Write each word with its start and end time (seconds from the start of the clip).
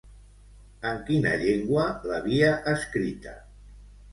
En 0.91 1.03
quina 1.09 1.33
llengua 1.43 1.85
l'havia 2.13 2.51
escrita? 2.73 3.37